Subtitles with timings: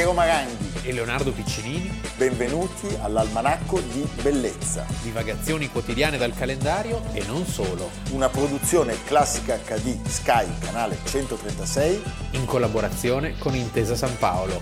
[0.00, 2.00] Piero Maranghi e Leonardo Piccinini.
[2.16, 4.86] Benvenuti all'Almanacco di Bellezza.
[5.02, 7.90] Divagazioni quotidiane dal calendario e non solo.
[8.12, 12.02] Una produzione classica HD Sky, canale 136.
[12.30, 14.58] In collaborazione con Intesa San Paolo.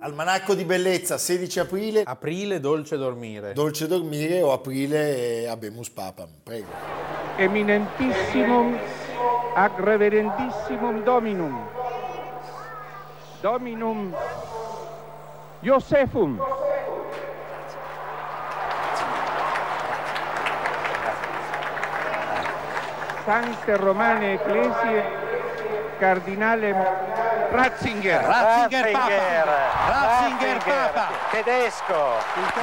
[0.00, 2.02] Almanacco di bellezza, 16 aprile.
[2.02, 3.54] Aprile, dolce dormire.
[3.54, 6.28] Dolce dormire o aprile abemus papam.
[6.42, 6.68] Prego.
[7.38, 9.06] Eminentissimum
[9.56, 11.54] ac reverendissimum Dominum.
[13.42, 14.14] Dominum
[15.62, 16.38] Iosefum.
[23.24, 25.27] Sancte Romane Ecclesie
[25.98, 26.72] Cardinale
[27.50, 28.22] Ratzinger.
[28.22, 29.88] Ratzinger Papa.
[29.88, 31.08] Ratzinger Papa.
[31.30, 32.12] Tedesco.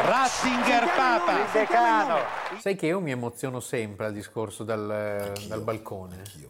[0.06, 1.32] Ratzinger Papa.
[1.32, 2.18] Il decano.
[2.58, 6.16] Sai che io mi emoziono sempre al discorso dal, dal balcone.
[6.18, 6.50] Anch'io.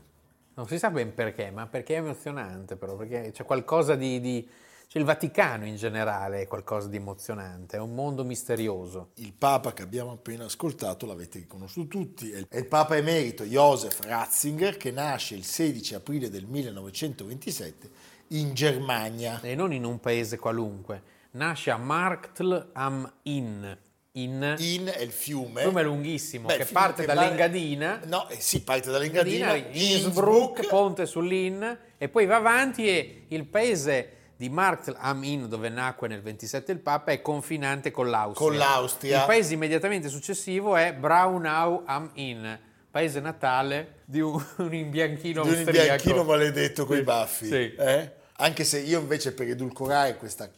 [0.53, 4.21] Non si sa ben perché, ma perché è emozionante però, perché c'è qualcosa di...
[4.21, 4.49] di
[4.95, 9.09] cioè il Vaticano in generale è qualcosa di emozionante, è un mondo misterioso.
[9.15, 14.77] Il Papa che abbiamo appena ascoltato l'avete riconosciuto tutti, è il Papa emerito Josef Ratzinger
[14.77, 17.89] che nasce il 16 aprile del 1927
[18.29, 19.41] in Germania.
[19.41, 21.13] E non in un paese qualunque.
[21.31, 23.65] Nasce a Marktl am Inn.
[24.13, 25.63] In, In è il fiume.
[25.63, 27.99] fiume lunghissimo Beh, che parte che dall'Engadina.
[28.01, 29.55] va- No, eh, sì, parte dall'Engadina.
[29.55, 31.61] Innsbruck, ponte sull'Inn,
[31.97, 36.71] e poi va avanti e il paese di Marktl am Inn, dove nacque nel 27
[36.71, 38.47] il Papa, è confinante con l'Austria.
[38.47, 39.19] Con l'Austria.
[39.19, 42.45] Il paese immediatamente successivo è Braunau am Inn,
[42.91, 45.85] paese natale di un, un imbianchino di un austriaco.
[45.85, 47.45] bianchino maledetto coi baffi.
[47.45, 47.75] sì.
[47.75, 48.11] eh?
[48.37, 50.49] Anche se io invece per edulcorare questa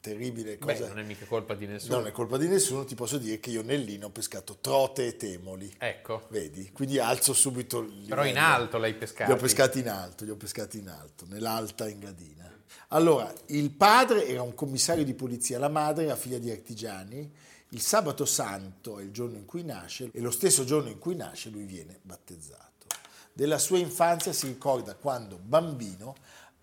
[0.00, 0.88] terribile Beh, cosa...
[0.88, 1.96] non è mica colpa di nessuno.
[1.96, 5.16] non è colpa di nessuno, ti posso dire che io nell'Ino ho pescato trote e
[5.16, 5.74] temoli.
[5.78, 6.70] Ecco, Vedi?
[6.72, 9.32] Quindi alzo subito il però in alto l'hai pescato.
[9.32, 12.50] Li ho pescati in alto, li ho pescati in alto, nell'alta Engadina.
[12.88, 17.30] Allora, il padre era un commissario di polizia, la madre era figlia di artigiani.
[17.70, 21.14] Il sabato santo è il giorno in cui nasce e lo stesso giorno in cui
[21.14, 22.86] nasce lui viene battezzato.
[23.30, 26.14] Della sua infanzia si ricorda quando bambino,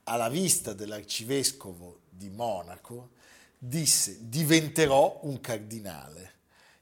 [0.06, 3.12] alla vista dell'arcivescovo di Monaco,
[3.58, 6.34] disse diventerò un cardinale.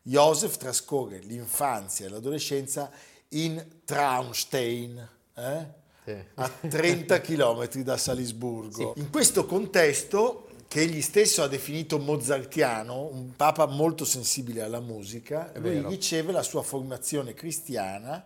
[0.02, 2.92] Joseph trascorre l'infanzia e l'adolescenza
[3.30, 5.82] in Traunstein, eh?
[6.04, 6.16] Sì.
[6.34, 8.94] a 30 km da Salisburgo.
[8.98, 15.52] In questo contesto, che egli stesso ha definito mozartiano, un papa molto sensibile alla musica,
[15.56, 15.90] lui vero.
[15.90, 18.26] riceve la sua formazione cristiana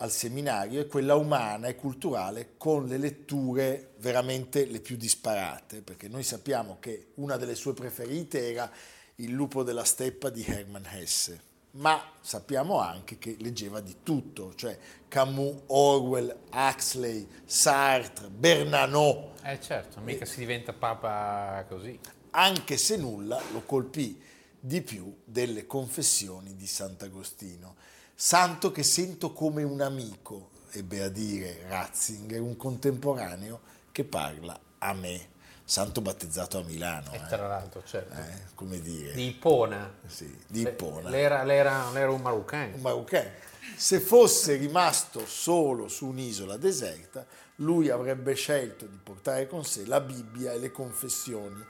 [0.00, 6.08] al seminario e quella umana e culturale con le letture veramente le più disparate, perché
[6.08, 8.70] noi sappiamo che una delle sue preferite era
[9.16, 11.40] Il lupo della steppa di Hermann Hesse,
[11.72, 20.00] ma sappiamo anche che leggeva di tutto, cioè Camus, Orwell, Huxley, Sartre, Bernanos, Eh certo,
[20.00, 21.98] mica si diventa papa così.
[22.30, 24.18] anche se nulla lo colpì
[24.58, 27.89] di più delle confessioni di Sant'Agostino.
[28.22, 33.60] Santo che sento come un amico, ebbe a dire Ratzinger, un contemporaneo
[33.90, 35.28] che parla a me.
[35.64, 38.14] Santo battezzato a Milano, E eh, tra l'altro, certo.
[38.18, 39.90] eh, come dire, Di Ipona.
[40.06, 41.08] sì, di Ippona.
[41.08, 42.72] L'era, l'era- l'era un maroccan.
[42.74, 43.30] un marocchino.
[43.74, 47.24] Se fosse rimasto solo su un'isola deserta,
[47.56, 51.64] lui avrebbe scelto di portare con sé la Bibbia e le confessioni,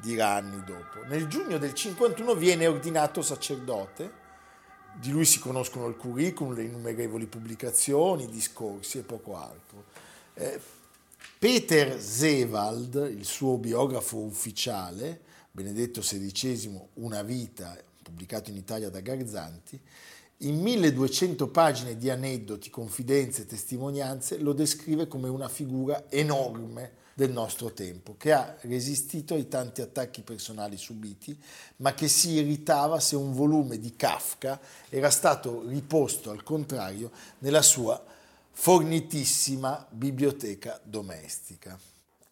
[0.00, 1.04] dirà anni dopo.
[1.06, 4.24] Nel giugno del 51 viene ordinato sacerdote,
[5.00, 9.84] di lui si conoscono il curriculum, le innumerevoli pubblicazioni, i discorsi e poco altro.
[10.34, 10.60] Eh,
[11.38, 15.20] Peter Zewald, il suo biografo ufficiale,
[15.50, 19.80] Benedetto XVI, Una vita, pubblicato in Italia da Garzanti,
[20.40, 27.32] in 1200 pagine di aneddoti, confidenze e testimonianze lo descrive come una figura enorme del
[27.32, 31.34] nostro tempo, che ha resistito ai tanti attacchi personali subiti,
[31.76, 34.60] ma che si irritava se un volume di Kafka
[34.90, 38.04] era stato riposto al contrario nella sua
[38.50, 41.78] fornitissima biblioteca domestica.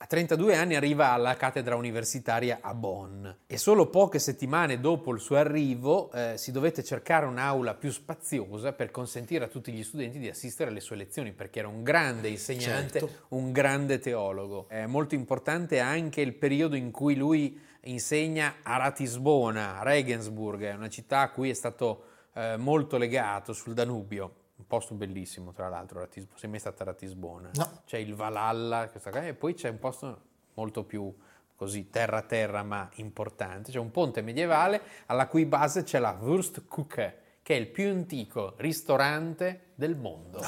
[0.04, 5.18] A 32 anni arriva alla cattedra universitaria a Bonn e solo poche settimane dopo il
[5.18, 10.18] suo arrivo eh, si dovette cercare un'aula più spaziosa per consentire a tutti gli studenti
[10.18, 13.24] di assistere alle sue lezioni perché era un grande insegnante, Certo.
[13.28, 14.66] un grande teologo.
[14.68, 20.90] È molto importante anche il periodo in cui lui insegna a Ratisbona, a Regensburg, una
[20.90, 22.04] città a cui è stato
[22.34, 24.42] eh, molto legato sul Danubio.
[24.56, 26.38] Un posto bellissimo, tra l'altro, Ratisbona.
[26.38, 27.50] Sei mai stata a Ratisbona?
[27.54, 27.82] No.
[27.86, 30.20] C'è il Valhalla, questa cosa, e poi c'è un posto
[30.54, 31.12] molto più
[31.56, 33.72] così terra terra ma importante.
[33.72, 38.54] C'è un ponte medievale alla cui base c'è la Wurstküche, che è il più antico
[38.56, 40.40] ristorante del mondo.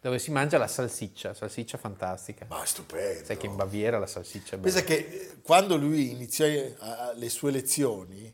[0.00, 2.46] dove si mangia la salsiccia, salsiccia fantastica.
[2.48, 3.24] Ma stupendo.
[3.24, 4.72] Sai che in Baviera la salsiccia è bella.
[4.72, 6.74] Pensa che eh, quando lui iniziò eh,
[7.14, 8.32] le sue lezioni,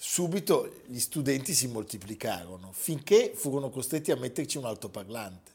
[0.00, 5.50] subito gli studenti si moltiplicarono, finché furono costretti a metterci un altoparlante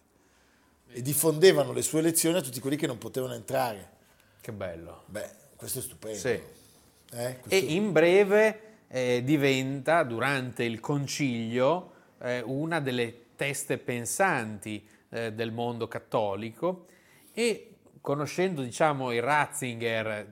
[0.89, 3.89] e diffondevano le sue lezioni a tutti quelli che non potevano entrare.
[4.41, 5.03] Che bello.
[5.05, 6.17] Beh, questo è stupendo.
[6.19, 6.27] Sì.
[6.27, 8.59] Eh, E questo- in breve
[8.89, 11.91] eh, diventa, durante il concilio,
[12.21, 16.87] eh, una delle teste pensanti eh, del mondo cattolico
[17.33, 20.27] e conoscendo, diciamo, il Ratzinger,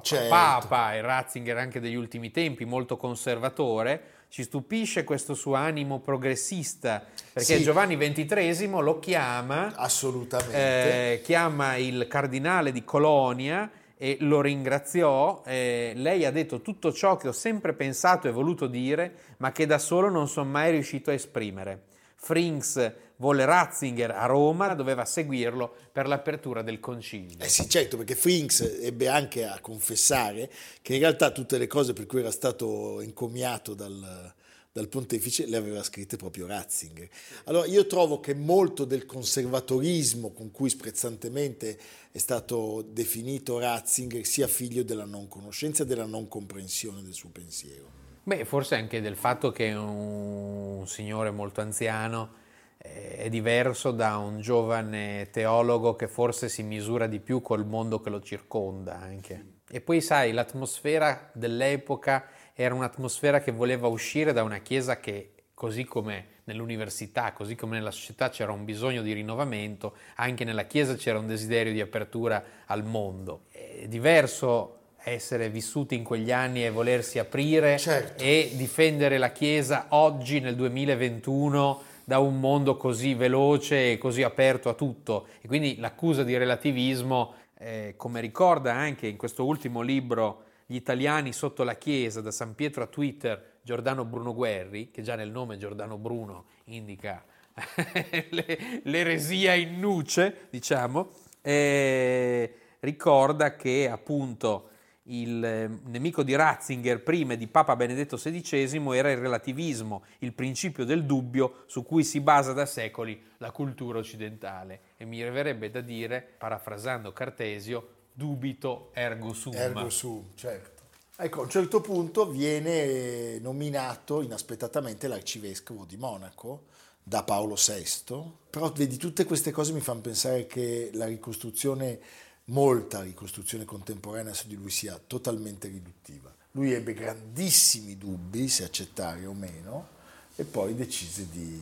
[0.00, 0.28] papa, Certo.
[0.28, 7.04] papa, il Ratzinger anche degli ultimi tempi, molto conservatore, ci stupisce questo suo animo progressista,
[7.32, 7.62] perché Sì.
[7.62, 11.12] Giovanni XXIII lo chiama Assolutamente.
[11.12, 15.42] eh, chiama il cardinale di Colonia e lo ringraziò.
[15.46, 19.66] eh, lei ha detto tutto ciò che ho sempre pensato e voluto dire, ma che
[19.66, 21.82] da solo non sono mai riuscito a esprimere.
[22.24, 27.36] Frings volle Ratzinger a Roma, doveva seguirlo per l'apertura del concilio.
[27.38, 30.50] Eh sì, certo, perché Frinks ebbe anche a confessare
[30.80, 34.32] che in realtà tutte le cose per cui era stato encomiato dal,
[34.72, 37.08] dal pontefice le aveva scritte proprio Ratzinger.
[37.44, 41.78] Allora io trovo che molto del conservatorismo con cui sprezzantemente
[42.10, 47.28] è stato definito Ratzinger sia figlio della non conoscenza e della non comprensione del suo
[47.28, 48.03] pensiero.
[48.26, 52.32] Beh, forse anche del fatto che un, signore molto anziano
[52.78, 58.00] eh, è diverso da un giovane teologo che forse si misura di più col mondo
[58.00, 59.58] che lo circonda anche.
[59.68, 65.84] E poi sai, l'atmosfera dell'epoca era un'atmosfera che voleva uscire da una chiesa che, così
[65.84, 71.18] come nell'università, così come nella società c'era un bisogno di rinnovamento, anche nella chiesa c'era
[71.18, 73.42] un desiderio di apertura al mondo.
[73.50, 78.22] È diverso essere vissuti in quegli anni e volersi aprire Certo.
[78.22, 84.68] e difendere la Chiesa oggi nel 2021 da un mondo così veloce e così aperto
[84.68, 85.26] a tutto.
[85.40, 91.32] E quindi l'accusa di relativismo, eh, come ricorda anche in questo ultimo libro Gli italiani
[91.32, 95.58] sotto la Chiesa, da San Pietro a Twitter, Giordano Bruno Guerri, che già nel nome
[95.58, 97.22] Giordano Bruno indica
[98.30, 101.08] le- l'eresia in nuce, diciamo,
[101.42, 104.70] eh, ricorda che appunto
[105.04, 110.84] il eh, nemico di Ratzinger prima di Papa Benedetto XVI era il relativismo, il principio
[110.84, 114.80] del dubbio su cui si basa da secoli la cultura occidentale.
[114.96, 119.54] E mi verrebbe da dire, parafrasando Cartesio, dubito ergo sum.
[119.54, 120.82] Ergo sum, certo.
[121.16, 126.64] Ecco, a un certo punto viene nominato inaspettatamente l'arcivescovo di Monaco
[127.06, 132.00] da Paolo VI, però vedi tutte queste cose mi fanno pensare che la ricostruzione,
[132.46, 136.34] molta ricostruzione contemporanea su di lui sia totalmente riduttiva.
[136.52, 139.88] Lui ebbe grandissimi dubbi se accettare o meno
[140.36, 141.60] e poi decise di,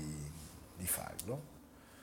[0.77, 1.51] di farlo.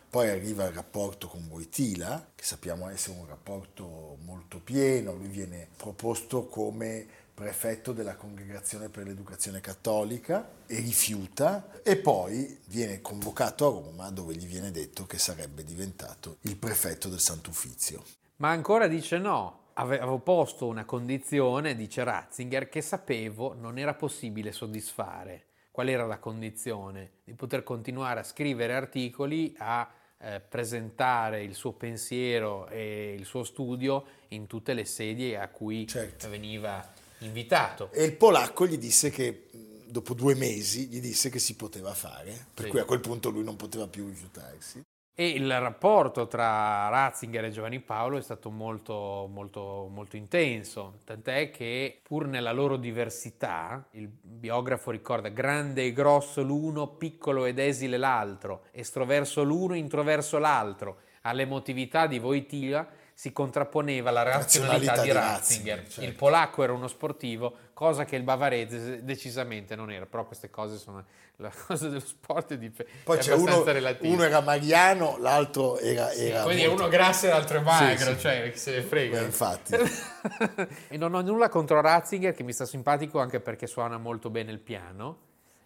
[0.09, 5.67] Poi arriva il rapporto con Wojtyla, che sappiamo essere un rapporto molto pieno, lui viene
[5.77, 7.05] proposto come
[7.39, 14.35] prefetto della Congregazione per l'Educazione Cattolica e rifiuta e poi viene convocato a Roma dove
[14.35, 18.03] gli viene detto che sarebbe diventato il prefetto del Sant'Uffizio.
[18.39, 19.57] Ma ancora dice no.
[19.73, 25.45] Avevo posto una condizione, dice Ratzinger, che sapevo non era possibile soddisfare.
[25.71, 27.11] Qual era la condizione?
[27.23, 29.89] Di poter continuare a scrivere articoli, a
[30.21, 35.87] eh, presentare il suo pensiero e il suo studio in tutte le sedi a cui
[35.87, 36.29] Certo.
[36.29, 36.85] veniva
[37.19, 37.89] invitato.
[37.93, 39.47] E il polacco gli disse che
[39.85, 42.71] dopo due mesi gli disse che si poteva fare, per Sì.
[42.71, 44.83] cui a quel punto lui non poteva più rifiutarsi.
[45.19, 51.49] E il rapporto tra Ratzinger e Giovanni Paolo è stato molto, molto, molto intenso, tant'è
[51.49, 57.97] che pur nella loro diversità, il biografo ricorda grande e grosso l'uno, piccolo ed esile
[57.97, 60.99] l'altro, estroverso l'uno, introverso l'altro.
[61.23, 65.75] All'emotività di Wojtyla si contrapponeva la razionalità, Razionalità di di Ratzinger.
[65.75, 66.09] Ratzinger, certo.
[66.09, 70.77] Il polacco era uno sportivo, cosa che il bavarese decisamente non era, però queste cose
[70.77, 71.01] sono
[71.37, 74.13] la cosa dello sport è, dif- Poi è c'è uno, relativa.
[74.13, 76.11] uno era Mariano, l'altro era...
[76.11, 78.19] era Quindi è molto- uno grasso e l'altro è magro, sì.
[78.19, 79.21] cioè chi se ne frega.
[79.21, 79.75] Eh, infatti.
[80.89, 84.51] e non ho nulla contro Ratzinger, che mi sta simpatico anche perché suona molto bene
[84.51, 85.19] il piano,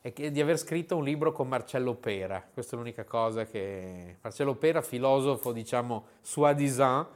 [0.04, 2.48] e che- di aver scritto un libro con Marcello Pera.
[2.54, 4.18] Questa è l'unica cosa che...
[4.22, 7.08] Marcello Pera, filosofo, diciamo, soi-disant,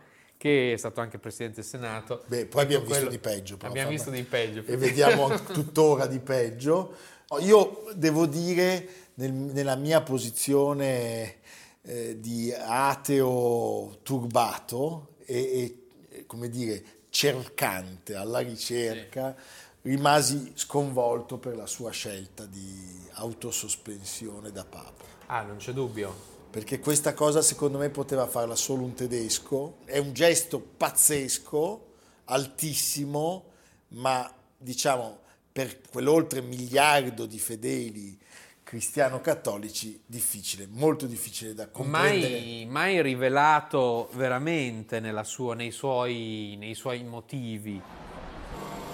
[0.47, 2.23] che è stato anche Presidente del Senato.
[2.27, 3.57] Beh, poi abbiamo Tutto visto quello- di peggio.
[3.57, 4.63] però, Abbiamo visto di peggio.
[4.65, 6.93] E vediamo tuttora di peggio.
[7.29, 11.35] Oh, Io devo dire, nel- nella mia posizione
[11.81, 19.35] eh, di ateo turbato e, e, come dire, cercante alla ricerca,
[19.81, 25.03] rimasi sconvolto per la sua scelta di autosospensione da Papa.
[25.27, 26.35] Ah, non c'è dubbio.
[26.57, 29.77] Perché questa cosa secondo me poteva farla solo un tedesco.
[29.85, 31.85] È un gesto pazzesco,
[32.25, 33.43] altissimo,
[33.89, 35.19] ma diciamo
[35.51, 38.19] per quell'oltre miliardo di fedeli
[38.63, 42.39] cristiano-cattolici difficile, molto difficile da comprendere.
[42.39, 47.79] Mai, mai rivelato veramente sua, nei, suoi, nei suoi motivi.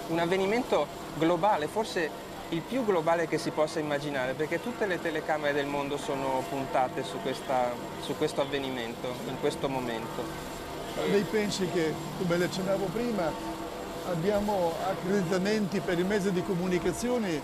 [0.08, 2.10] Un avvenimento globale, forse
[2.54, 7.02] il più globale che si possa immaginare, perché tutte le telecamere del mondo sono puntate
[7.02, 10.22] su, questa, su questo avvenimento, in questo momento.
[11.10, 13.30] Lei pensi che, come le accennavo prima,
[14.08, 17.42] abbiamo accreditamenti per i mezzi di comunicazione eh,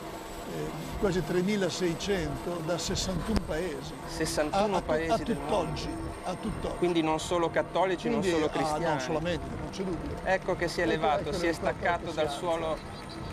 [1.00, 2.28] quasi 3.600
[2.64, 3.92] da 61 paesi.
[4.06, 5.88] 61 a, a, paesi a tutt'oggi,
[6.24, 6.76] a tutt'oggi.
[6.76, 8.84] Quindi non solo cattolici, Quindi, non solo cristiani.
[8.84, 10.16] Ah, no, solamente, non c'è dubbio.
[10.22, 12.78] Ecco che si è Ecco- elevato, ecco si è staccato dal suolo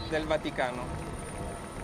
[0.09, 1.06] del Vaticano.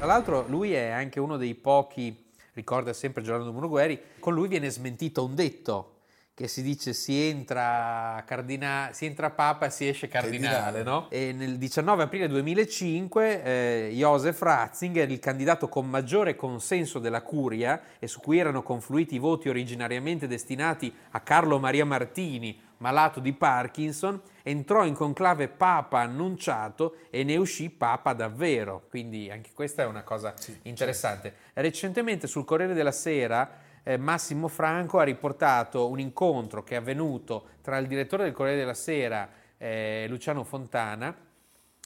[0.03, 4.49] Tra l'altro lui è anche uno dei pochi, ricorda sempre Giordano Bruno Guerri, con lui
[4.49, 5.99] viene smentito un detto
[6.33, 10.83] che si dice si entra, cardina- si entra papa e si esce cardinale, Cardinale.
[10.83, 11.09] no?
[11.09, 17.81] E nel 19 aprile 2005 eh, Josef Ratzinger, il candidato con maggiore consenso della curia
[17.97, 23.31] e su cui erano confluiti i voti originariamente destinati a Carlo Maria Martini, malato di
[23.31, 28.85] Parkinson, entrò in conclave papa annunciato e ne uscì papa davvero.
[28.89, 30.33] Quindi anche questa è una cosa
[30.63, 31.33] interessante.
[31.53, 37.49] Recentemente sul Corriere della Sera eh, Massimo Franco ha riportato un incontro che è avvenuto
[37.61, 41.15] tra il direttore del Corriere della Sera, eh, Luciano Fontana,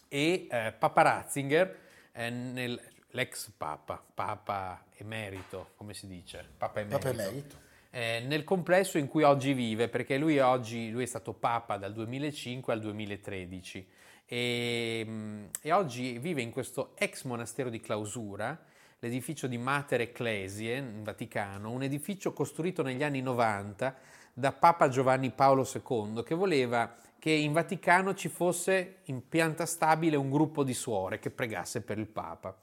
[0.07, 1.79] e eh, Papa Ratzinger,
[2.13, 6.47] eh, nel- l'ex papa, papa emerito, come si dice?
[6.57, 7.09] Papa emerito.
[7.09, 7.65] Papa emerito.
[7.97, 11.93] Eh, nel complesso in cui oggi vive, perché lui oggi lui è stato papa dal
[11.93, 13.87] 2005 al 2013
[14.23, 18.55] e, mm, e oggi vive in questo ex monastero di clausura,
[18.99, 23.95] l'edificio di Mater Ecclesiae in Vaticano, un edificio costruito negli anni 90
[24.31, 30.17] da Papa Giovanni Paolo II che voleva che in Vaticano ci fosse in pianta stabile
[30.17, 32.55] un gruppo di suore che pregasse per il Papa.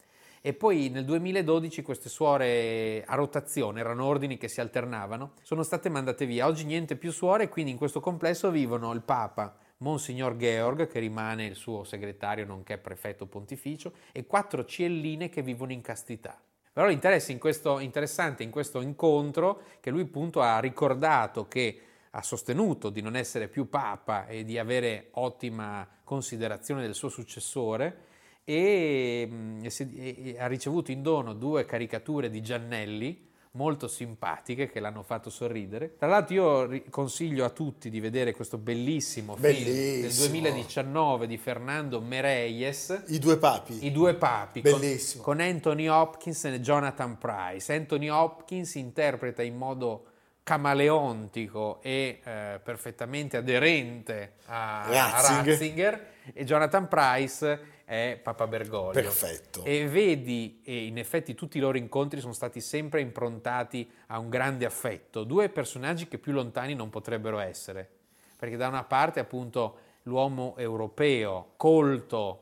[0.46, 5.88] E poi nel 2012 queste suore a rotazione, erano ordini che si alternavano, sono state
[5.88, 6.44] mandate via.
[6.44, 11.46] Oggi niente più suore, quindi in questo complesso vivono il Papa, Monsignor Georg, che rimane
[11.46, 16.38] il suo segretario nonché prefetto pontificio, e quattro cielline che vivono in castità.
[16.70, 22.20] Però l'interesse in questo, interessante in questo incontro che lui appunto ha ricordato che ha
[22.20, 28.12] sostenuto di non essere più papa e di avere ottima considerazione del suo successore
[28.44, 34.80] e, mm, e e- ha ricevuto in dono due caricature di Giannelli molto simpatiche che
[34.80, 35.94] l'hanno fatto sorridere.
[35.96, 40.26] Tra l'altro io consiglio a tutti di vedere questo bellissimo, film del Bellissimo.
[40.26, 43.86] 2019 di Fernando Mereyes, I due papi.
[43.86, 45.22] i due papi con- Bellissimo.
[45.22, 47.72] Con, Anthony Hopkins e Jonathan Price.
[47.72, 50.06] Anthony Hopkins interpreta in modo
[50.42, 55.46] camaleontico e eh, perfettamente aderente a a Ratzinger.
[55.52, 58.92] Ratzinger e Jonathan Price è Papa Bergoglio.
[58.92, 59.62] Perfetto.
[59.64, 64.28] E vedi, e in effetti tutti i loro incontri sono stati sempre improntati a un
[64.28, 67.88] grande affetto, due personaggi che più lontani non potrebbero essere,
[68.36, 72.40] perché da una parte appunto l'uomo europeo, colto,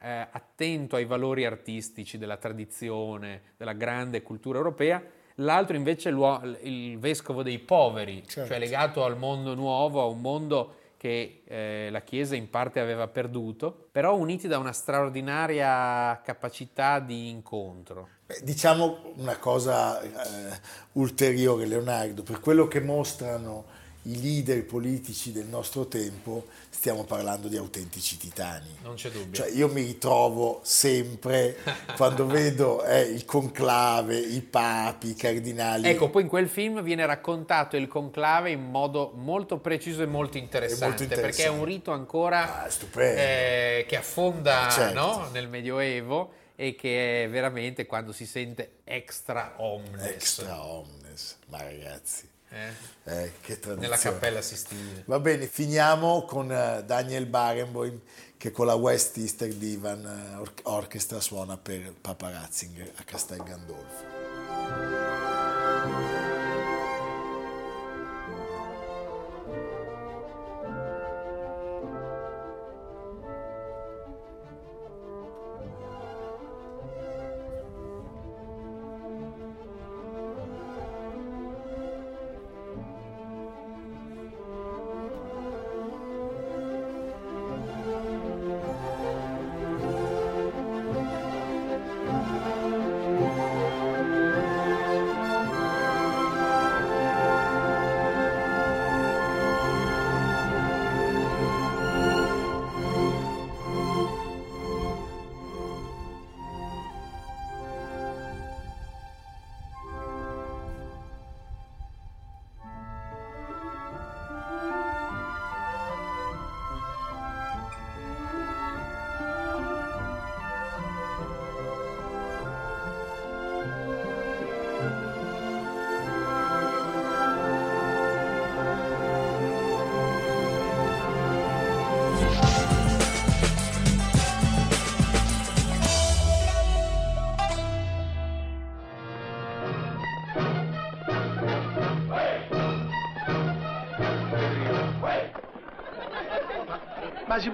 [0.00, 5.02] eh, attento ai valori artistici della tradizione, della grande cultura europea,
[5.36, 8.48] l'altro invece è il vescovo dei poveri, Certo.
[8.50, 13.08] cioè legato al mondo nuovo, a un mondo che eh, la Chiesa in parte aveva
[13.08, 18.08] perduto, però uniti da una straordinaria capacità di incontro.
[18.24, 20.60] Beh, Diciamo una cosa eh,
[20.92, 23.64] ulteriore, Leonardo, per quello che mostrano
[24.02, 28.68] i leader politici del nostro tempo, stiamo parlando di autentici titani.
[28.82, 29.32] Non c'è dubbio.
[29.42, 31.56] Cioè, io mi ritrovo sempre
[31.96, 35.88] quando vedo eh, il conclave, i papi, i cardinali.
[35.88, 40.36] Ecco, poi in quel film viene raccontato il conclave in modo molto preciso e molto
[40.36, 41.20] interessante, interessante.
[41.20, 43.20] perché è un rito ancora Ah, stupendo.
[43.20, 44.98] eh, che affonda Certo.
[44.98, 50.04] no, nel Medioevo e che è veramente quando si sente extra omnes.
[50.06, 52.72] Extra omnes, ma ragazzi, eh,
[53.04, 53.80] eh, che tradizione.
[53.80, 55.02] nella Cappella Sistina.
[55.06, 58.00] Va bene, finiamo con eh, Daniel Barenboim
[58.36, 63.42] che con la West Easter Divan eh, Or- Orchestra suona per Papa Ratzinger a Castel
[63.42, 65.31] Gandolfo.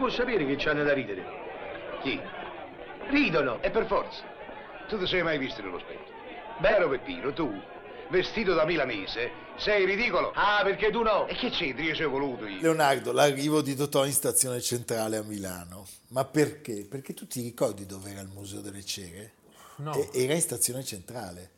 [0.09, 1.23] Può sapere che c'hanno da ridere?
[2.01, 2.19] Chi?
[3.11, 3.61] Ridono!
[3.61, 4.23] E per forza.
[4.89, 6.15] Tu ti sei mai visto nello specchio?
[6.61, 6.69] Beh.
[6.71, 7.53] Caro Peppino, tu,
[8.09, 10.33] vestito da milanese, sei ridicolo.
[10.35, 11.27] Ah, perché tu no?
[11.27, 11.85] E che c'entri?
[11.85, 12.59] Io ci ho voluto io.
[12.63, 15.87] Leonardo, l'arrivo di Totò in stazione centrale a Milano.
[16.09, 16.87] Ma perché?
[16.89, 19.33] Perché tu ti ricordi dove era il Museo delle Cere?
[19.77, 19.93] No.
[19.93, 21.51] E- era in stazione centrale.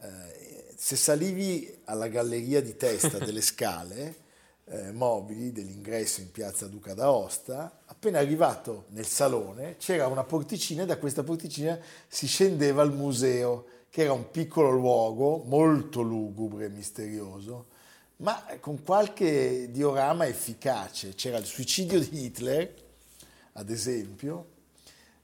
[0.00, 4.26] Eh, se salivi alla galleria di testa delle scale
[4.70, 10.86] eh, mobili dell'ingresso in piazza Duca d'Aosta, appena arrivato nel salone c'era una porticina e
[10.86, 16.68] da questa porticina si scendeva al museo, che era un piccolo luogo molto lugubre e
[16.68, 17.66] misterioso,
[18.16, 21.14] ma con qualche diorama efficace.
[21.14, 22.74] C'era il suicidio di Hitler,
[23.52, 24.56] ad esempio,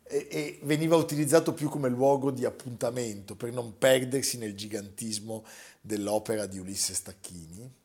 [0.05, 5.45] e, e veniva utilizzato più come luogo di appuntamento per non perdersi nel gigantismo
[5.81, 7.83] dell'opera di Ulisse Stacchini.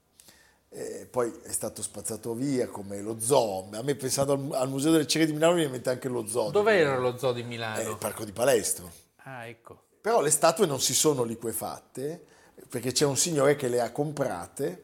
[0.71, 3.67] Eh, poi è stato spazzato via come lo zoo.
[3.71, 6.07] A me pensando al, al Museo delle Cere di Milano mi viene in mente anche
[6.07, 6.51] lo zoo.
[6.51, 7.89] Dove era lo zoo di Eh, Milano?
[7.89, 8.91] il Parco di Palestro.
[9.23, 9.83] Ah, ecco.
[10.01, 12.23] Però le statue non si sono liquefatte
[12.69, 14.83] perché c'è un signore che le ha comprate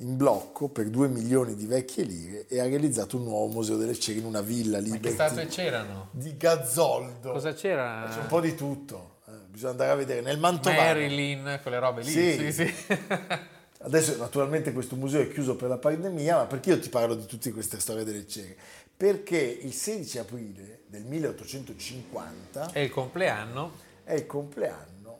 [0.00, 3.98] in blocco per 2 milioni di vecchie lire e ha realizzato un nuovo museo delle
[3.98, 6.08] cere in una villa Ma che statue c'erano?
[6.12, 7.32] di Gazzoldo.
[7.32, 8.08] Cosa c'era?
[8.12, 10.20] C'è un po' di tutto, eh, bisogna andare a vedere.
[10.20, 10.80] Nel Mantovano.
[10.82, 12.10] Marilyn, quelle robe lì.
[12.10, 12.32] Sì.
[12.38, 12.74] Sì, sì.
[13.86, 17.24] Adesso naturalmente questo museo è chiuso per la pandemia, ma perché io ti parlo di
[17.24, 18.56] tutte queste storie delle cere?
[18.96, 25.18] Perché il 16 aprile del 1850 È il compleanno è il compleanno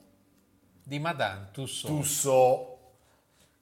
[0.83, 1.95] di Madame Tussauds.
[1.95, 2.69] Tussauds,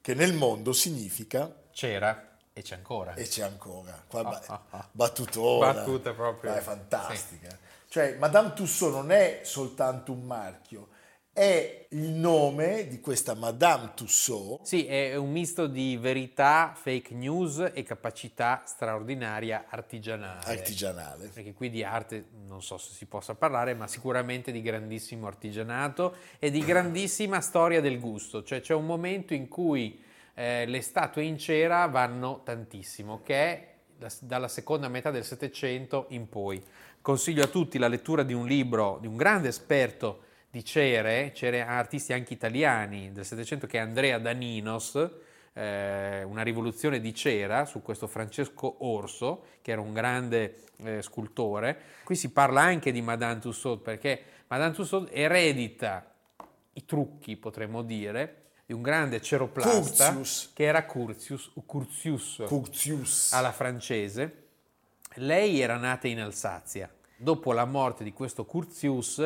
[0.00, 3.14] che nel mondo significa C'era e c'è ancora.
[3.14, 4.02] e c'è ancora.
[4.06, 4.88] Qua Ah, ah, ah.
[4.90, 5.72] battutona.
[5.72, 6.54] Battute proprio.
[6.54, 7.58] È fantastica.
[7.88, 10.88] Cioè, Madame Tussauds non è soltanto un marchio,
[11.34, 17.72] è il nome di questa Madame Tussauds Sì, è un misto di verità, fake news
[17.74, 20.44] e capacità straordinaria artigianale.
[20.44, 21.26] artigianale.
[21.34, 26.14] Perché qui di arte non so se si possa parlare, ma sicuramente di grandissimo artigianato
[26.38, 28.44] e di grandissima storia del gusto.
[28.44, 30.00] Cioè c'è un momento in cui
[30.34, 33.68] eh, le statue in cera vanno tantissimo, che è
[33.98, 36.62] la- dalla seconda metà del Settecento in poi.
[37.00, 40.20] Consiglio a tutti la lettura di un libro di un grande esperto
[40.54, 44.94] di cere, cere artisti anche italiani del Settecento, che è Andrea Daninos,
[45.52, 51.76] eh, una rivoluzione di cera su questo Francesco Orso, che era un grande eh, scultore.
[52.04, 56.08] Qui si parla anche di Madame Tussauds, perché Madame Tussauds eredita
[56.74, 60.52] i trucchi, potremmo dire, di un grande ceroplasta Curtius.
[60.54, 63.32] che era Curtius, Curtius Curtius.
[63.32, 64.42] alla francese.
[65.14, 66.88] Lei era nata in Alsazia.
[67.16, 69.20] Dopo la morte di questo Curtius,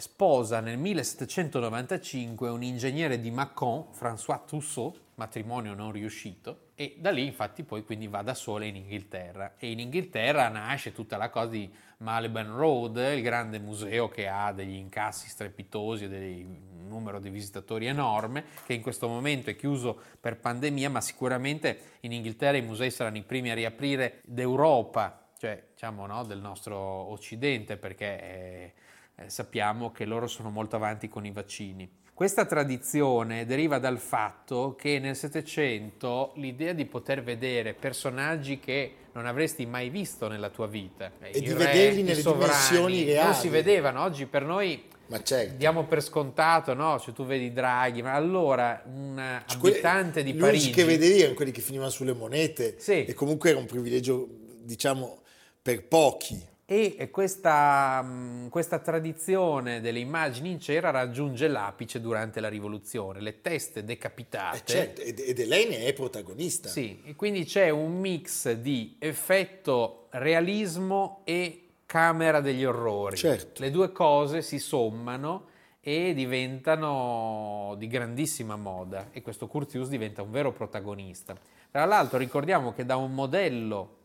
[0.00, 7.26] sposa nel 1795 un ingegnere di Mâcon, François Tussaud, matrimonio non riuscito, e da lì
[7.26, 9.54] infatti poi quindi va da sola in Inghilterra.
[9.56, 14.52] E in Inghilterra nasce tutta la cosa di Malibran Road, il grande museo che ha
[14.52, 19.96] degli incassi strepitosi e un numero di visitatori enorme, che in questo momento è chiuso
[20.18, 25.68] per pandemia, ma sicuramente in Inghilterra i musei saranno i primi a riaprire d'Europa, cioè
[25.72, 28.72] diciamo no, del nostro occidente, perché eh,
[29.16, 31.88] eh, sappiamo che loro sono molto avanti con i vaccini.
[32.14, 39.26] Questa tradizione deriva dal fatto che nel Settecento l'idea di poter vedere personaggi che non
[39.26, 43.04] avresti mai visto nella tua vita E i di re, vederli nelle sovrani, dimensioni non
[43.06, 43.34] reali.
[43.34, 44.02] si vedevano.
[44.02, 45.54] Oggi per noi Ma certo.
[45.56, 46.98] diamo per scontato, no?
[46.98, 51.18] Se tu vedi Draghi, ma allora un Cioè, abitante di gli Parigi unici che vedevi
[51.20, 53.04] erano quelli che finivano sulle monete Sì.
[53.04, 54.28] e comunque era un privilegio,
[54.62, 55.20] diciamo,
[55.60, 56.40] per pochi.
[56.66, 63.42] E questa, mh, questa tradizione delle immagini in cera raggiunge l'apice durante la rivoluzione, le
[63.42, 64.56] teste decapitate.
[64.56, 66.70] Eh, certo, ed, ed e lei ne è protagonista.
[66.70, 73.16] Sì, e quindi c'è un mix di effetto realismo e camera degli orrori.
[73.16, 73.60] Certo.
[73.60, 75.48] Le due cose si sommano
[75.80, 81.36] e diventano di grandissima moda e questo Curtius diventa un vero protagonista.
[81.70, 83.96] Tra l'altro ricordiamo che da un modello,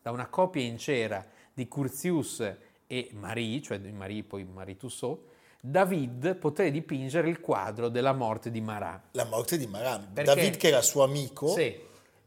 [0.00, 2.52] da una copia in cera di Curtius
[2.86, 5.18] e Marie, cioè di Marie poi Marie Tussaud,
[5.60, 9.04] David poté dipingere il quadro della morte di Marat.
[9.12, 10.08] La morte di Marat.
[10.12, 10.34] Perché?
[10.34, 11.48] David che era suo amico.
[11.48, 11.74] Sì,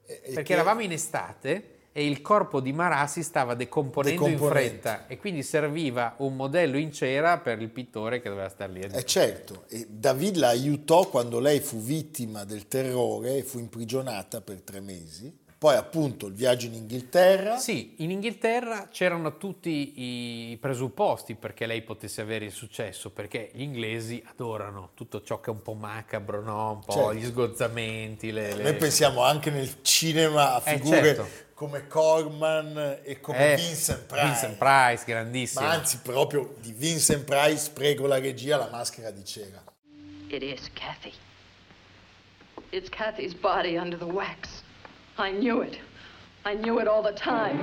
[0.06, 5.06] perché che- eravamo in estate e il corpo di Marat si stava decomponendo in fretta
[5.08, 8.84] e quindi serviva un modello in cera per il pittore che doveva star lì.
[8.84, 13.60] a Eh certo, e David la aiutò quando lei fu vittima del terrore e fu
[13.60, 15.46] imprigionata per tre mesi.
[15.60, 17.58] Poi appunto il viaggio in Inghilterra.
[17.58, 23.62] Sì, in Inghilterra c'erano tutti i presupposti perché lei potesse avere il successo, perché gli
[23.63, 26.74] inglesi adorano tutto ciò che è un po' macabro, no?
[26.74, 27.13] un po' Certo.
[27.15, 28.32] gli sgozzamenti.
[28.32, 31.28] Le, le- Noi pensiamo anche nel cinema a Eh, figure certo.
[31.56, 34.26] come Corman e come Eh, Vincent Price.
[34.26, 35.65] Vincent Price, grandissimo.
[35.65, 39.63] Ma anzi, proprio di Vincent Price, prego la regia, la maschera di cera.
[40.28, 41.13] It is Kathy.
[42.70, 44.65] It's Kathy's body under the wax.
[45.20, 45.80] I knew it.
[46.46, 47.58] I knew it all the time.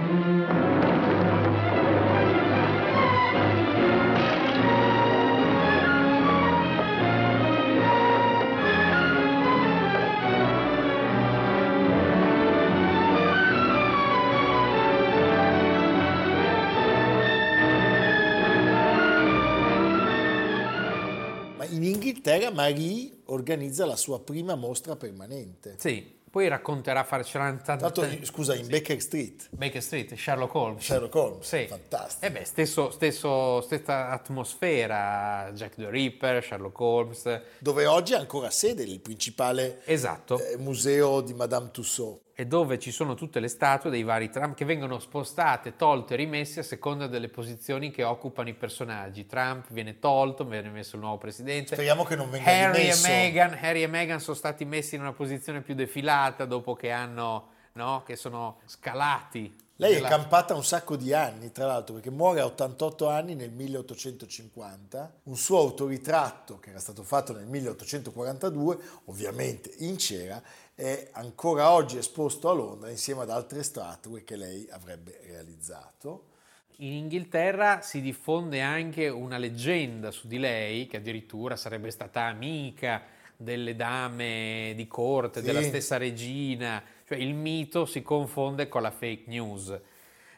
[21.57, 25.77] Ma in Inghilterra Marie organizza la sua prima mostra permanente.
[25.79, 27.23] Sì, poi racconterà, farà
[27.63, 30.83] Tra l'altro, scusa, in Baker Street, Baker Street, Sherlock Holmes.
[30.83, 31.65] Sherlock Holmes, Sì.
[31.69, 32.27] fantastico.
[32.27, 37.41] Eh beh, stesso, stesso- stessa atmosfera, Jack the Ripper, Sherlock Holmes.
[37.59, 40.41] dove oggi ha ancora sede il principale Esatto.
[40.45, 42.23] eh, museo di Madame Tussauds.
[42.35, 46.61] E dove ci sono tutte le statue dei vari Trump che vengono spostate, tolte, rimesse
[46.61, 49.27] a seconda delle posizioni che occupano i personaggi.
[49.27, 51.75] Trump viene tolto, viene messo il nuovo presidente.
[51.75, 53.09] Speriamo che non venga Harry e, dimesso.
[53.09, 57.51] Meghan, Harry e Meghan sono stati messi in una posizione più defilata dopo che hanno,
[57.75, 59.63] no, che sono scalati.
[59.77, 63.35] Lei è nella- campata un sacco di anni, tra l'altro, perché muore a 88 anni
[63.35, 65.15] nel 1850.
[65.25, 70.41] Un suo autoritratto, che era stato fatto nel 1842, ovviamente in cera,
[70.75, 76.31] è ancora oggi esposto a Londra insieme ad altre statue che lei avrebbe realizzato.
[76.79, 83.03] In Inghilterra si diffonde anche una leggenda su di lei, che addirittura sarebbe stata amica
[83.37, 85.47] delle dame di corte, Sì.
[85.47, 89.79] della stessa regina, cioè il mito si confonde con la fake news.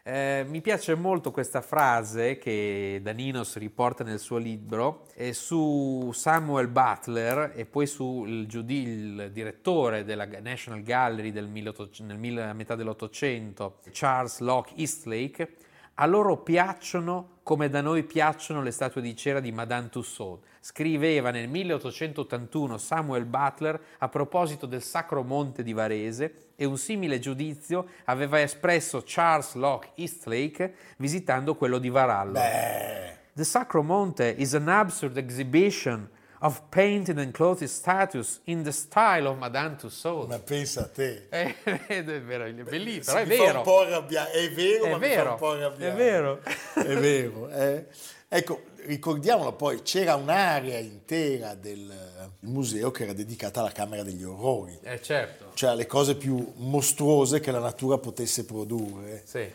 [0.09, 6.69] Eh, mi piace molto questa frase che Daninos riporta nel suo libro eh, su Samuel
[6.69, 8.47] Butler e poi sul
[8.83, 15.57] il direttore della National Gallery del 1800 nel a metà dell'Ottocento, Charles Locke Eastlake.
[15.99, 20.45] A loro piacciono come da noi piacciono le statue di cera di Madame Tussauds.
[20.61, 27.19] Scriveva nel 1881 Samuel Butler a proposito del Sacro Monte di Varese e un simile
[27.19, 32.33] giudizio aveva espresso Charles Locke Eastlake visitando quello di Varallo.
[32.33, 36.11] Beh, The Sacro Monte is an absurd exhibition
[36.47, 40.29] of painted and clothed statues in the style of Madame Tussauds.
[40.29, 41.27] ma pensa a te.
[41.31, 41.55] Eh,
[41.87, 43.59] è vero, è bellissimo, è vero.
[43.59, 44.31] un po' arrabbiare.
[44.31, 45.37] È vero, È vero,
[45.75, 46.41] è vero.
[46.75, 47.49] È vero.
[47.51, 47.87] eh.
[48.29, 54.25] Ecco, ricordiamolo poi, c'era un'area intera del eh, museo che era dedicata alla Camera degli
[54.25, 59.49] Orrori, Eh certo, cioè alle cose più mostruose che la natura potesse produrre, sì.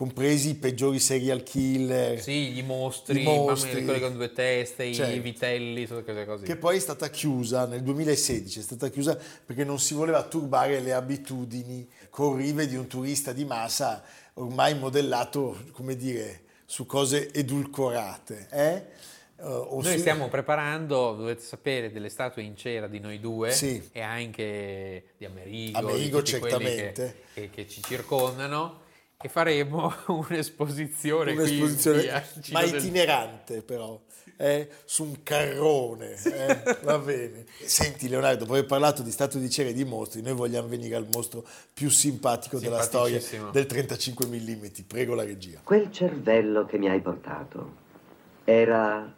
[0.00, 3.84] Compresi i peggiori serial killer, Sì, i mostri, I mostri.
[3.84, 5.14] quelli con due teste, Certo.
[5.14, 6.46] i vitelli, tutte quelle cose.
[6.46, 10.80] che poi è stata chiusa nel 2016, è stata chiusa perché non si voleva turbare
[10.80, 14.02] le abitudini corrive di un turista di massa
[14.34, 18.46] ormai modellato, come dire, su cose edulcorate.
[18.52, 18.82] eh?
[19.42, 23.86] O Noi su- stiamo preparando, dovete sapere, delle statue in cera di noi due Sì.
[23.92, 27.16] e anche di Amerigo, Amerigo, di quelli che, certamente.
[27.34, 28.88] che- che ci circondano
[29.22, 34.00] e faremo un'esposizione, qui un'esposizione, Cino ma del- itinerante però,
[34.36, 37.44] eh, su un carrone, eh, va bene.
[37.62, 40.96] Senti Leonardo, dopo aver parlato di statue di cera e di mostri, noi vogliamo venire
[40.96, 43.20] al mostro più simpatico della storia
[43.52, 45.60] del 35 mm, prego la regia.
[45.62, 47.76] Quel cervello che mi hai portato
[48.44, 49.12] era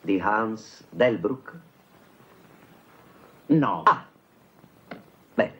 [0.00, 1.52] di Hans Delbruck?
[3.46, 3.82] No.
[3.86, 4.06] Ah,
[5.34, 5.54] bene.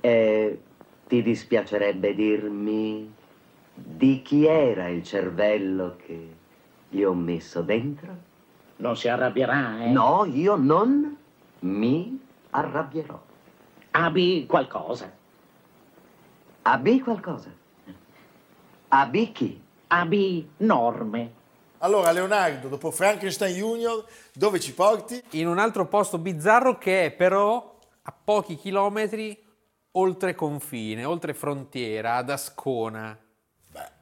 [0.00, 0.60] Eh,
[1.06, 3.12] ti dispiacerebbe dirmi
[3.72, 6.34] di chi era il cervello che
[6.88, 8.34] gli ho messo dentro?
[8.76, 9.90] Non si arrabbierà, eh?
[9.90, 11.16] No, io non
[11.60, 13.20] mi arrabbierò.
[13.92, 15.10] Abbi qualcosa.
[16.62, 17.50] Abbi qualcosa?
[18.88, 19.60] Abbi chi?
[19.88, 21.32] Abbi norme.
[21.78, 25.22] Allora Leonardo, dopo Frankenstein Junior, dove ci porti?
[25.32, 29.45] in un altro posto bizzarro che è però a pochi chilometri
[29.98, 33.18] oltre confine, oltre frontiera, ad Ascona.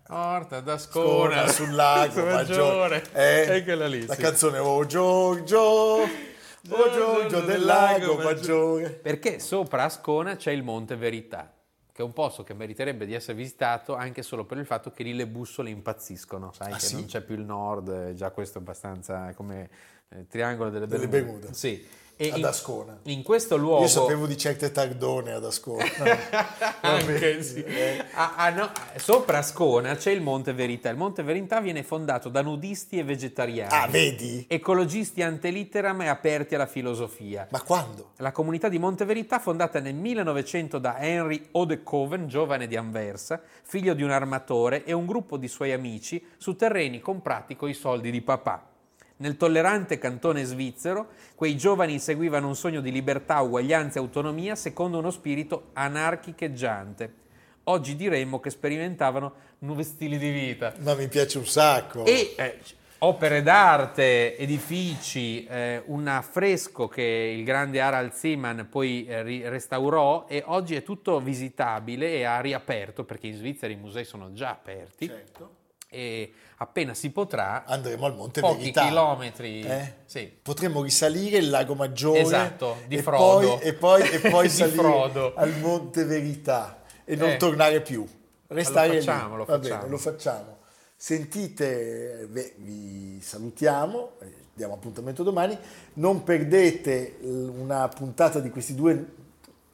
[0.09, 3.03] Orta ad Ascona, Ascona, sul lago Maggiore.
[3.13, 4.05] Eh, è quella lì.
[4.07, 4.21] La sì.
[4.21, 8.91] canzone Oh Giorgio, Oh Giorgio del lago Maggiore.
[8.91, 11.51] Perché sopra Ascona c'è il Monte Verità,
[11.91, 15.03] che è un posto che meriterebbe di essere visitato anche solo per il fatto che
[15.05, 16.95] lì le bussole impazziscono, sai Ah, che sì?
[16.95, 19.71] non c'è più il nord, eh, già questo è abbastanza come
[20.11, 21.33] eh, triangolo delle Delle Bermude.
[21.39, 21.55] Bermude.
[21.55, 21.87] Sì.
[22.17, 22.99] E ad in- Ascona.
[23.05, 23.83] In questo luogo...
[23.83, 25.85] Io sapevo di certe tardone ad Ascona.
[26.81, 27.63] Anche, sì.
[27.63, 30.89] Eh, Ah, ah, no, Sopra Ascona c'è il Monte Verità.
[30.91, 33.73] Il Monte Verità viene fondato da nudisti e vegetariani.
[33.75, 34.45] Ah, vedi?
[34.49, 37.49] Ecologisti antelitteram e aperti alla filosofia.
[37.51, 38.13] Ma quando?
[38.19, 43.95] La comunità di Monte Verità, fondata nel 1900 da Henry Odekoven, giovane di Anversa, figlio
[43.95, 48.21] di un armatore, e un gruppo di suoi amici su terreni comprati coi soldi di
[48.23, 48.69] papà.
[49.17, 54.99] Nel tollerante cantone svizzero, quei giovani inseguivano un sogno di libertà, uguaglianza e autonomia secondo
[54.99, 57.23] uno spirito anarchicheggiante.
[57.65, 60.75] Oggi diremmo che sperimentavano nuovi stili di vita.
[60.81, 62.05] Ma mi piace un sacco.
[62.05, 62.59] E eh,
[62.99, 70.27] opere d'arte, edifici, eh, un affresco che il grande Harald Seemann poi eh, ri- restaurò
[70.29, 74.51] e oggi è tutto visitabile e ha riaperto perché in Svizzera i musei sono già
[74.51, 75.51] aperti Certo.
[75.89, 78.85] e appena si potrà Andremo al Monte pochi Verità.
[78.87, 79.95] chilometri Eh?
[80.07, 80.31] sì.
[80.43, 83.57] Potremmo risalire il Lago Maggiore Esatto, di e Frodo.
[83.59, 85.35] poi, e poi, e poi salire Frodo.
[85.35, 87.37] al Monte Verità e non Eh.
[87.37, 88.07] tornare più.
[88.47, 89.37] Restare Lo facciamo, lì.
[89.39, 89.79] lo facciamo.
[89.81, 90.57] bene, lo facciamo.
[90.97, 95.57] Sentite, beh, vi salutiamo, eh, diamo appuntamento domani.
[95.95, 99.05] Non perdete una puntata di questi due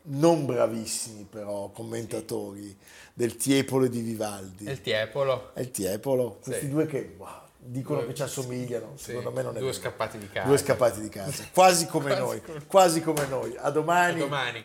[0.02, 2.76] non bravissimi però commentatori
[3.14, 4.64] del Tiepolo e di Vivaldi.
[4.68, 5.50] Il Tiepolo.
[5.56, 6.68] Il Tiepolo, questi Sì.
[6.70, 9.80] due che wow, dicono Due- che ci assomigliano, sì, secondo me non è due vero.
[9.80, 10.46] scappati di casa.
[10.48, 13.54] Due scappati di casa, quasi come Quasi noi, come- quasi come noi.
[13.58, 14.18] A domani.
[14.20, 14.64] Domani.